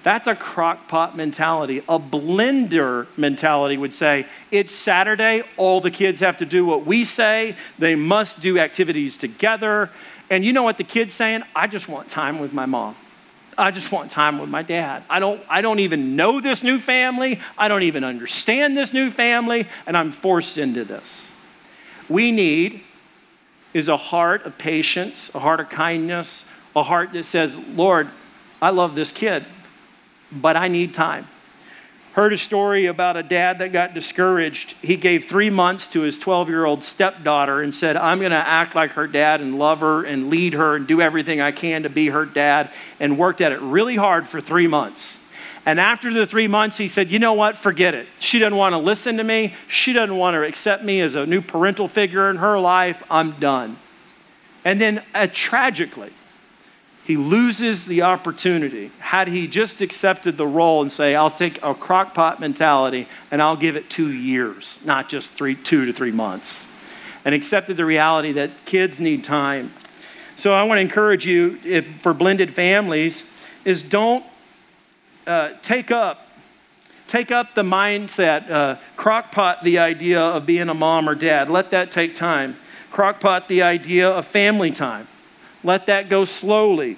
[0.09, 1.83] That's a crockpot mentality.
[1.87, 7.05] A blender mentality would say, it's Saturday, all the kids have to do what we
[7.05, 9.91] say, they must do activities together.
[10.31, 11.43] And you know what the kid's saying?
[11.55, 12.95] I just want time with my mom.
[13.55, 15.03] I just want time with my dad.
[15.11, 17.39] I don't, I don't even know this new family.
[17.55, 21.29] I don't even understand this new family, and I'm forced into this.
[22.09, 22.81] We need
[23.75, 26.45] is a heart of patience, a heart of kindness,
[26.75, 28.09] a heart that says, Lord,
[28.59, 29.45] I love this kid
[30.31, 31.27] but I need time.
[32.13, 34.75] Heard a story about a dad that got discouraged.
[34.81, 38.37] He gave three months to his 12 year old stepdaughter and said, I'm going to
[38.37, 41.83] act like her dad and love her and lead her and do everything I can
[41.83, 45.19] to be her dad, and worked at it really hard for three months.
[45.65, 47.55] And after the three months, he said, You know what?
[47.55, 48.07] Forget it.
[48.19, 49.53] She doesn't want to listen to me.
[49.67, 53.03] She doesn't want to accept me as a new parental figure in her life.
[53.11, 53.77] I'm done.
[54.65, 56.11] And then, uh, tragically,
[57.09, 58.91] he loses the opportunity.
[58.99, 63.57] Had he just accepted the role and say, I'll take a crockpot mentality and I'll
[63.57, 66.67] give it two years, not just three, two to three months,
[67.25, 69.73] and accepted the reality that kids need time.
[70.35, 73.23] So I want to encourage you if, for blended families
[73.65, 74.23] is don't
[75.25, 76.27] uh, take up
[77.07, 81.49] take up the mindset, uh, crockpot the idea of being a mom or dad.
[81.49, 82.55] Let that take time.
[82.91, 85.07] Crockpot the idea of family time.
[85.63, 86.97] Let that go slowly.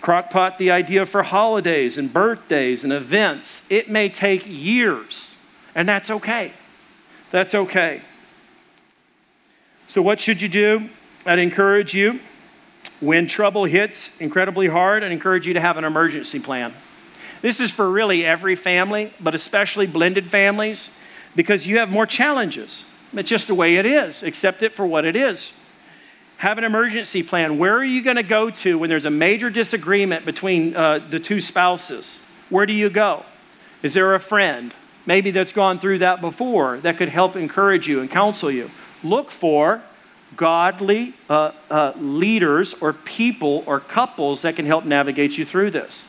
[0.00, 3.62] Crockpot the idea for holidays and birthdays and events.
[3.70, 5.36] It may take years,
[5.74, 6.52] and that's okay.
[7.30, 8.02] That's okay.
[9.86, 10.88] So, what should you do?
[11.24, 12.20] I'd encourage you,
[13.00, 16.72] when trouble hits incredibly hard, I'd encourage you to have an emergency plan.
[17.42, 20.90] This is for really every family, but especially blended families,
[21.36, 22.84] because you have more challenges.
[23.12, 24.22] It's just the way it is.
[24.22, 25.52] Accept it for what it is.
[26.42, 27.56] Have an emergency plan.
[27.56, 31.20] Where are you going to go to when there's a major disagreement between uh, the
[31.20, 32.18] two spouses?
[32.50, 33.24] Where do you go?
[33.84, 34.74] Is there a friend,
[35.06, 38.72] maybe that's gone through that before, that could help encourage you and counsel you?
[39.04, 39.82] Look for
[40.34, 46.08] godly uh, uh, leaders or people or couples that can help navigate you through this.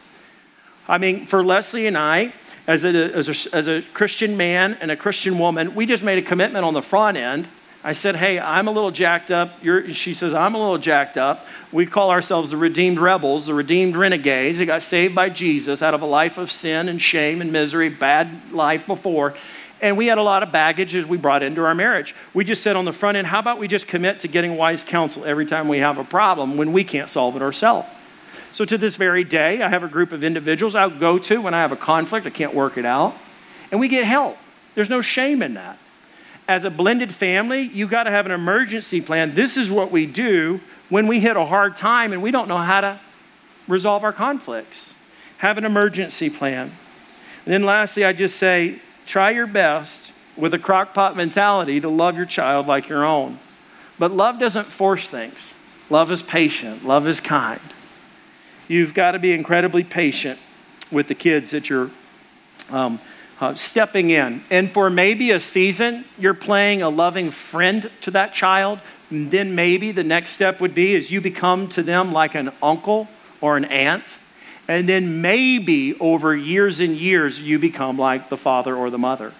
[0.87, 2.33] I mean, for Leslie and I,
[2.65, 6.17] as a, as a, as a Christian man and a Christian woman, we just made
[6.17, 7.47] a commitment on the front end
[7.83, 9.61] I said, Hey, I'm a little jacked up.
[9.61, 11.45] You're, she says, I'm a little jacked up.
[11.71, 14.59] We call ourselves the redeemed rebels, the redeemed renegades.
[14.59, 17.89] They got saved by Jesus out of a life of sin and shame and misery,
[17.89, 19.33] bad life before.
[19.81, 22.15] And we had a lot of baggage as we brought into our marriage.
[22.33, 24.85] We just said on the front end, How about we just commit to getting wise
[24.85, 27.89] counsel every time we have a problem when we can't solve it ourselves?
[28.53, 31.53] So to this very day, I have a group of individuals I'll go to when
[31.53, 33.13] I have a conflict, I can't work it out,
[33.71, 34.37] and we get help.
[34.75, 35.77] There's no shame in that
[36.47, 39.35] as a blended family, you got to have an emergency plan.
[39.35, 42.57] This is what we do when we hit a hard time and we don't know
[42.57, 42.99] how to
[43.67, 44.93] resolve our conflicts.
[45.37, 46.71] Have an emergency plan.
[47.45, 52.15] And then lastly, I just say try your best with a crockpot mentality to love
[52.15, 53.39] your child like your own.
[53.99, 55.55] But love doesn't force things.
[55.89, 57.61] Love is patient, love is kind.
[58.67, 60.39] You've got to be incredibly patient
[60.91, 61.91] with the kids that you're
[62.69, 62.99] um,
[63.39, 64.43] uh, stepping in.
[64.49, 68.79] And for maybe a season, you're playing a loving friend to that child.
[69.09, 72.51] And then maybe the next step would be is you become to them like an
[72.61, 73.07] uncle
[73.41, 74.17] or an aunt.
[74.67, 79.33] And then maybe over years and years, you become like the father or the mother.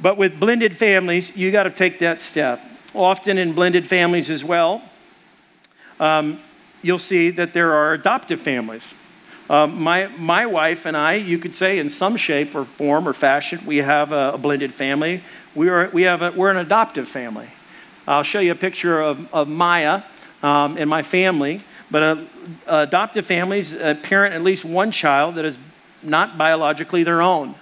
[0.00, 2.60] But with blended families, you got to take that step.
[2.94, 4.82] Often in blended families as well,
[6.00, 6.40] um,
[6.82, 8.94] you'll see that there are adoptive families.
[9.50, 13.14] Um, my, my wife and I, you could say, in some shape or form or
[13.14, 15.22] fashion, we have a, a blended family.
[15.54, 17.48] We are, we have a, we're an adoptive family.
[18.06, 20.02] I'll show you a picture of, of Maya
[20.42, 21.60] um, and my family.
[21.90, 22.24] But uh,
[22.66, 25.56] adoptive families uh, parent at least one child that is
[26.02, 27.54] not biologically their own.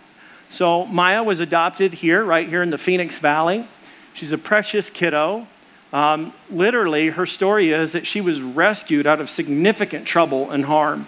[0.51, 3.67] So Maya was adopted here, right here in the Phoenix Valley.
[4.15, 5.47] She's a precious kiddo.
[5.93, 11.07] Um, literally, her story is that she was rescued out of significant trouble and harm.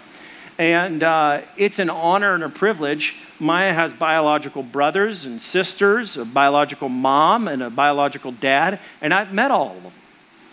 [0.59, 3.15] And uh, it's an honor and a privilege.
[3.39, 9.33] Maya has biological brothers and sisters, a biological mom and a biological dad, and I've
[9.33, 9.93] met all of them.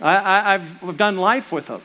[0.01, 1.83] I, have done life with them.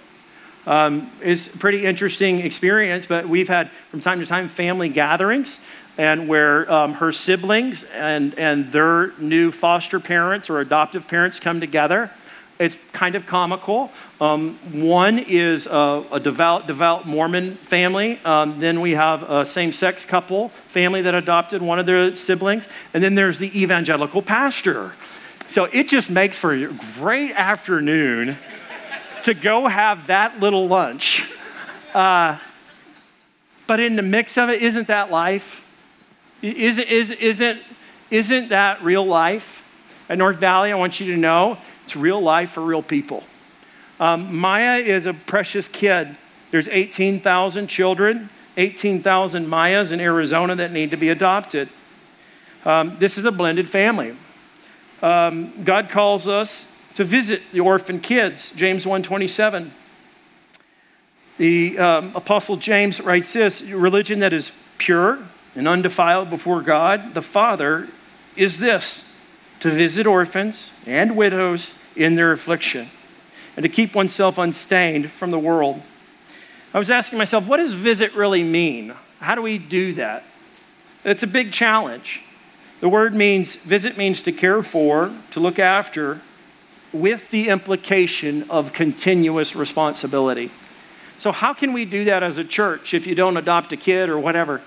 [0.67, 5.57] Um, it's a pretty interesting experience, but we've had from time to time family gatherings
[5.97, 11.59] and where um, her siblings and, and their new foster parents or adoptive parents come
[11.59, 12.11] together
[12.61, 13.91] it's kind of comical.
[14.19, 18.19] Um, one is a, a, devout, devout Mormon family.
[18.23, 22.67] Um, then we have a same sex couple family that adopted one of their siblings.
[22.93, 24.93] And then there's the evangelical pastor.
[25.47, 26.67] So it just makes for a
[26.99, 28.37] great afternoon
[29.23, 31.27] to go have that little lunch.
[31.95, 32.37] Uh,
[33.65, 35.65] but in the mix of it, isn't that life?
[36.43, 37.59] Isn't, is, isn't,
[38.11, 39.57] isn't that real life?
[40.09, 41.57] At North Valley, I want you to know
[41.91, 43.21] it's real life for real people.
[43.99, 46.15] Um, Maya is a precious kid.
[46.49, 51.67] There's 18,000 children, 18,000 Mayas in Arizona that need to be adopted.
[52.63, 54.15] Um, this is a blended family.
[55.01, 59.71] Um, God calls us to visit the orphan kids, James 1:27.
[61.39, 65.19] The um, apostle James writes this, religion that is pure
[65.55, 67.89] and undefiled before God, the Father,
[68.37, 69.03] is this,
[69.59, 72.89] to visit orphans and widows in their affliction,
[73.55, 75.81] and to keep oneself unstained from the world.
[76.73, 78.93] I was asking myself, what does visit really mean?
[79.19, 80.23] How do we do that?
[81.03, 82.23] It's a big challenge.
[82.79, 86.21] The word means, visit means to care for, to look after,
[86.93, 90.51] with the implication of continuous responsibility.
[91.17, 94.09] So, how can we do that as a church if you don't adopt a kid
[94.09, 94.61] or whatever?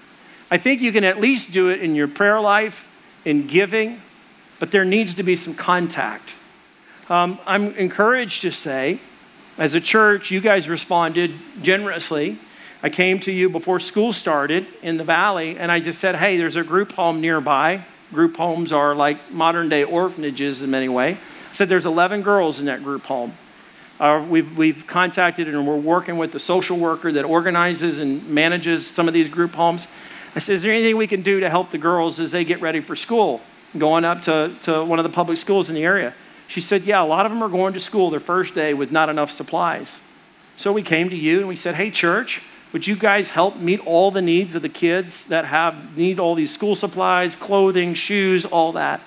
[0.50, 2.86] I think you can at least do it in your prayer life,
[3.24, 4.00] in giving,
[4.60, 6.34] but there needs to be some contact.
[7.10, 8.98] Um, I'm encouraged to say,
[9.58, 12.38] as a church, you guys responded generously.
[12.82, 16.38] I came to you before school started in the valley, and I just said, hey,
[16.38, 17.84] there's a group home nearby.
[18.12, 21.16] Group homes are like modern day orphanages in many ways.
[21.50, 23.34] I said, there's 11 girls in that group home.
[24.00, 28.86] Uh, we've, we've contacted and we're working with the social worker that organizes and manages
[28.86, 29.86] some of these group homes.
[30.34, 32.60] I said, Is there anything we can do to help the girls as they get
[32.60, 33.40] ready for school,
[33.76, 36.14] going up to, to one of the public schools in the area?
[36.48, 38.92] She said, Yeah, a lot of them are going to school their first day with
[38.92, 40.00] not enough supplies.
[40.56, 43.80] So we came to you and we said, Hey, church, would you guys help meet
[43.86, 48.44] all the needs of the kids that have need all these school supplies, clothing, shoes,
[48.44, 49.00] all that?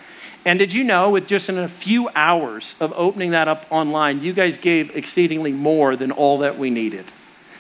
[0.46, 4.22] And did you know, with just in a few hours of opening that up online,
[4.22, 7.06] you guys gave exceedingly more than all that we needed?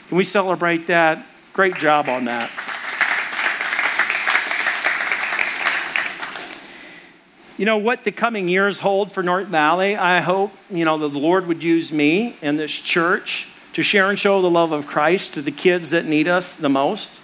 [0.07, 1.25] Can we celebrate that?
[1.51, 2.49] Great job on that.
[7.57, 9.95] You know what the coming years hold for North Valley.
[9.95, 14.17] I hope, you know, the Lord would use me and this church to share and
[14.17, 17.19] show the love of Christ to the kids that need us the most,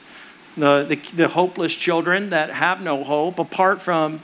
[0.57, 4.21] the, the, the hopeless children that have no hope, apart from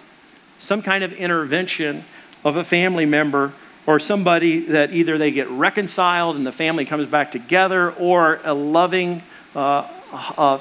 [0.57, 2.03] some kind of intervention
[2.43, 3.53] of a family member
[3.85, 8.53] or somebody that either they get reconciled and the family comes back together or a
[8.53, 9.21] loving
[9.55, 9.87] uh,
[10.37, 10.59] uh,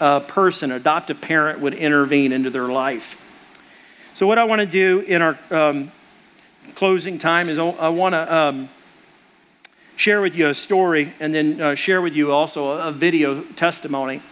[0.00, 3.22] uh, person, adoptive parent would intervene into their life.
[4.16, 5.92] So, what I want to do in our um,
[6.74, 8.70] closing time is I want to um,
[9.96, 13.42] share with you a story and then uh, share with you also a, a, video
[13.56, 14.22] testimony.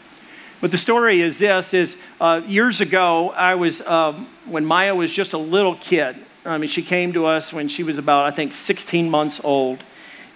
[0.62, 5.12] But the story is this: is uh, years ago, I was um, when Maya was
[5.12, 6.16] just a little kid.
[6.46, 9.84] I mean, she came to us when she was about, I think, 16 months old,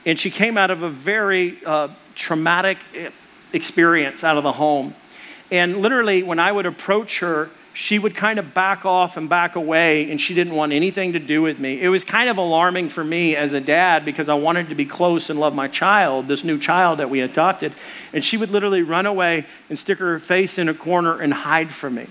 [0.04, 2.76] and she came out of a very uh, traumatic
[3.54, 4.94] experience out of the home.
[5.50, 7.48] And literally, when I would approach her,
[7.78, 11.20] she would kind of back off and back away, and she didn't want anything to
[11.20, 11.80] do with me.
[11.80, 14.84] It was kind of alarming for me as a dad because I wanted to be
[14.84, 17.72] close and love my child, this new child that we adopted.
[18.12, 21.70] And she would literally run away and stick her face in a corner and hide
[21.70, 22.08] from me.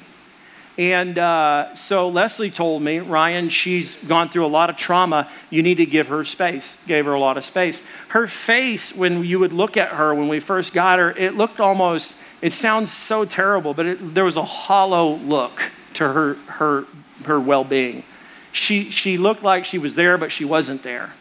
[0.77, 5.29] And uh, so Leslie told me, Ryan, she's gone through a lot of trauma.
[5.49, 6.77] You need to give her space.
[6.87, 7.81] Gave her a lot of space.
[8.07, 11.59] Her face, when you would look at her when we first got her, it looked
[11.59, 16.85] almost, it sounds so terrible, but it, there was a hollow look to her, her,
[17.25, 18.03] her well being.
[18.51, 21.13] She, she looked like she was there, but she wasn't there.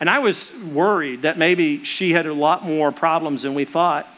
[0.00, 4.08] And I was worried that maybe she had a lot more problems than we thought.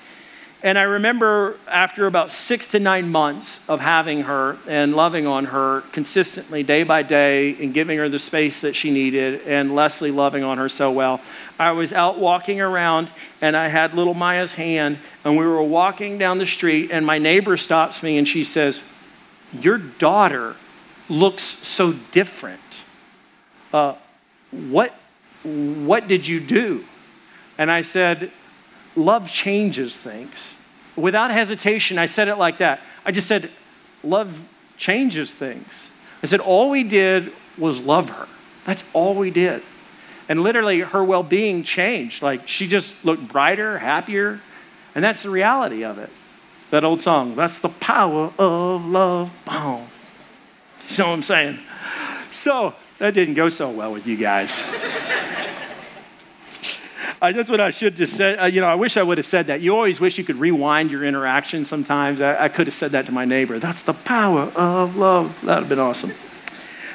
[0.67, 5.45] And I remember after about six to nine months of having her and loving on
[5.45, 10.11] her consistently, day by day, and giving her the space that she needed, and Leslie
[10.11, 11.21] loving on her so well,
[11.57, 16.19] I was out walking around and I had little Maya's hand, and we were walking
[16.19, 18.83] down the street, and my neighbor stops me and she says,
[19.53, 20.57] Your daughter
[21.09, 22.83] looks so different.
[23.73, 23.95] Uh,
[24.51, 24.93] what,
[25.45, 26.85] what did you do?
[27.57, 28.33] And I said,
[28.97, 30.56] Love changes things.
[30.97, 32.81] Without hesitation, I said it like that.
[33.05, 33.51] I just said,
[34.03, 34.45] Love
[34.77, 35.89] changes things.
[36.23, 38.29] I said, All we did was love her.
[38.65, 39.63] That's all we did.
[40.29, 42.23] And literally, her well being changed.
[42.23, 44.41] Like, she just looked brighter, happier.
[44.95, 46.11] And that's the reality of it.
[46.71, 49.33] That old song, that's the power of love.
[49.45, 49.87] Boom.
[50.89, 51.59] You know what I'm saying?
[52.31, 54.65] So, that didn't go so well with you guys.
[57.21, 58.37] I, that's what I should just say.
[58.37, 59.61] Uh, you know, I wish I would have said that.
[59.61, 62.21] You always wish you could rewind your interaction sometimes.
[62.21, 63.59] I, I could have said that to my neighbor.
[63.59, 65.39] That's the power of love.
[65.43, 66.13] That would have been awesome.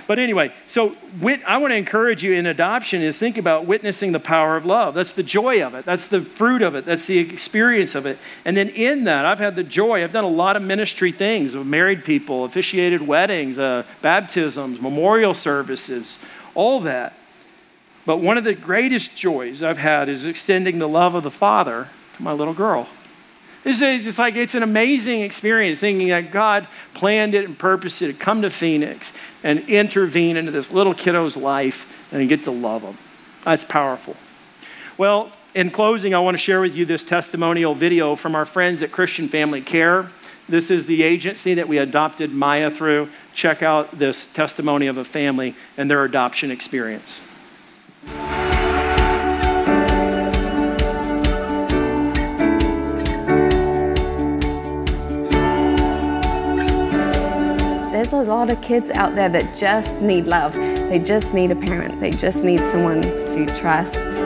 [0.07, 4.11] But anyway, so wit- I want to encourage you in adoption is think about witnessing
[4.11, 4.93] the power of love.
[4.93, 5.85] That's the joy of it.
[5.85, 6.85] That's the fruit of it.
[6.85, 8.17] That's the experience of it.
[8.43, 10.03] And then in that, I've had the joy.
[10.03, 15.33] I've done a lot of ministry things of married people, officiated weddings, uh, baptisms, memorial
[15.33, 16.17] services,
[16.55, 17.13] all that.
[18.05, 21.87] But one of the greatest joys I've had is extending the love of the Father
[22.17, 22.87] to my little girl.
[23.63, 28.07] It's just like it's an amazing experience thinking that God planned it and purposed it
[28.07, 32.81] to come to Phoenix and intervene into this little kiddo's life and get to love
[32.81, 32.97] him.
[33.43, 34.15] That's powerful.
[34.97, 38.81] Well, in closing, I want to share with you this testimonial video from our friends
[38.81, 40.09] at Christian Family Care.
[40.49, 43.09] This is the agency that we adopted Maya through.
[43.35, 47.21] Check out this testimony of a family and their adoption experience.
[57.91, 60.55] There's a lot of kids out there that just need love.
[60.55, 61.99] They just need a parent.
[61.99, 64.17] They just need someone to trust.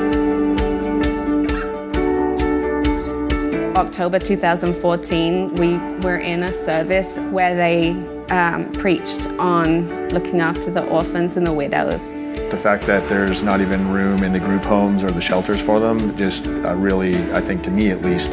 [3.75, 7.91] October 2014, we were in a service where they
[8.29, 12.17] um, preached on looking after the orphans and the widows.
[12.55, 15.81] The fact that there's not even room in the group homes or the shelters for
[15.81, 18.29] them just uh, really, I think to me at least,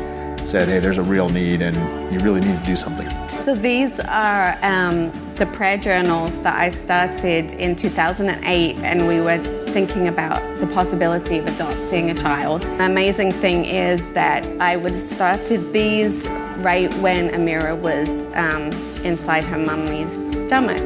[0.49, 1.75] said, hey, there's a real need and
[2.15, 3.11] you really need to do something.
[3.37, 9.39] So these are um, the prayer journals that I started in 2008, and we were
[9.73, 12.63] thinking about the possibility of adopting a child.
[12.63, 18.71] The amazing thing is that I would have started these right when Amira was um,
[19.05, 20.13] inside her mummy's
[20.47, 20.81] stomach.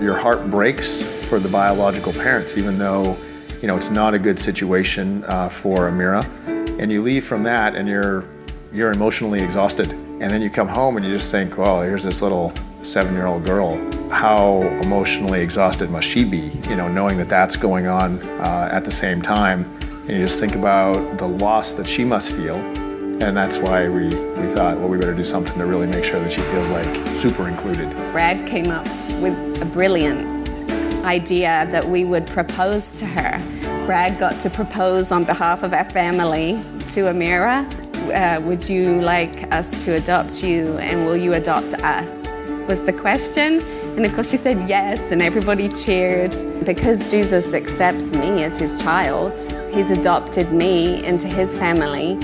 [0.00, 3.16] Your heart breaks for the biological parents, even though
[3.60, 6.24] you know it's not a good situation uh, for Amira,
[6.80, 8.24] and you leave from that and you're
[8.72, 12.22] you're emotionally exhausted, and then you come home and you just think, well, here's this
[12.22, 12.52] little
[12.82, 13.76] seven-year-old girl.
[14.10, 16.52] How emotionally exhausted must she be?
[16.68, 20.38] You know, knowing that that's going on uh, at the same time, and you just
[20.38, 24.88] think about the loss that she must feel, and that's why we, we thought, well,
[24.88, 27.90] we better do something to really make sure that she feels like super included.
[28.12, 28.86] Brad came up
[29.20, 30.35] with a brilliant
[31.06, 33.38] idea that we would propose to her.
[33.86, 36.54] Brad got to propose on behalf of our family
[36.92, 37.64] to Amira.
[38.12, 42.30] Uh, would you like us to adopt you and will you adopt us?
[42.68, 43.60] Was the question.
[43.96, 46.34] And of course, she said yes, and everybody cheered.
[46.66, 49.32] Because Jesus accepts me as his child,
[49.72, 52.18] he's adopted me into his family,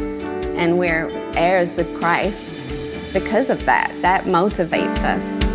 [0.59, 2.69] and we're heirs with Christ.
[3.15, 5.52] Because of that, that motivates us.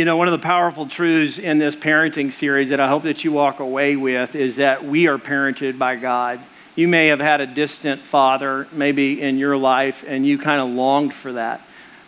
[0.00, 3.22] You know, one of the powerful truths in this parenting series that I hope that
[3.22, 6.40] you walk away with is that we are parented by God.
[6.74, 10.70] You may have had a distant father, maybe in your life, and you kind of
[10.70, 11.60] longed for that,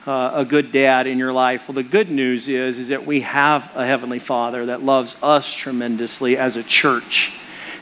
[0.07, 1.69] uh, a good dad in your life.
[1.69, 5.53] Well, the good news is, is that we have a heavenly Father that loves us
[5.53, 7.31] tremendously as a church.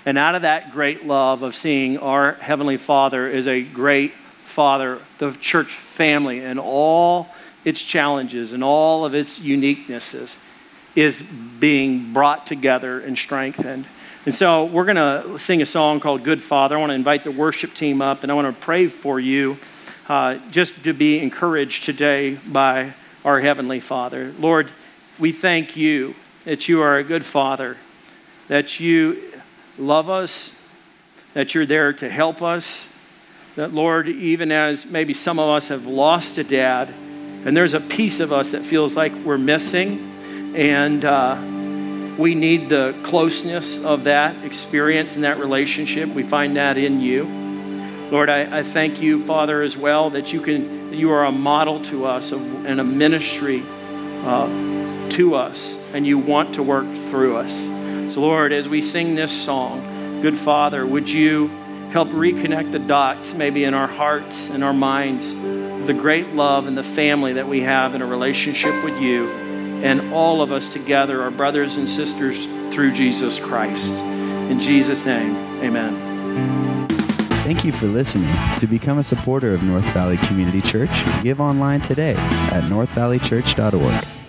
[0.04, 4.98] And out of that great love of seeing our Heavenly Father is a great Father,
[5.18, 7.28] the church family, and all
[7.64, 10.36] its challenges and all of its uniquenesses
[10.94, 13.86] is being brought together and strengthened.
[14.26, 16.76] And so we're going to sing a song called Good Father.
[16.76, 19.58] I want to invite the worship team up and I want to pray for you
[20.08, 22.94] uh, just to be encouraged today by
[23.24, 24.34] our Heavenly Father.
[24.38, 24.70] Lord,
[25.18, 27.76] we thank you that you are a good Father,
[28.48, 29.32] that you
[29.78, 30.52] love us,
[31.34, 32.88] that you're there to help us.
[33.56, 36.92] That, Lord, even as maybe some of us have lost a dad,
[37.44, 41.36] and there's a piece of us that feels like we're missing, and uh,
[42.18, 46.08] we need the closeness of that experience and that relationship.
[46.10, 47.24] We find that in you.
[48.10, 51.80] Lord, I, I thank you, Father, as well, that you can you are a model
[51.84, 53.62] to us of, and a ministry
[54.24, 57.52] uh, to us, and you want to work through us.
[58.12, 61.48] So, Lord, as we sing this song, good Father, would you
[61.92, 65.32] help reconnect the dots maybe in our hearts and our minds,
[65.86, 69.28] the great love and the family that we have in a relationship with you,
[69.82, 73.94] and all of us together our brothers and sisters through Jesus Christ.
[73.94, 76.88] In Jesus' name, amen.
[77.44, 78.32] Thank you for listening.
[78.60, 80.90] To become a supporter of North Valley Community Church,
[81.22, 84.19] give online today at northvalleychurch.org.